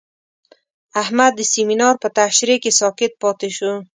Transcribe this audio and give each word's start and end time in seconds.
احمد 1.01 1.31
د 1.35 1.41
سمینار 1.53 1.95
په 2.03 2.07
تشریح 2.17 2.59
کې 2.63 2.71
ساکت 2.79 3.11
پاتې 3.21 3.49
شو. 3.57 3.73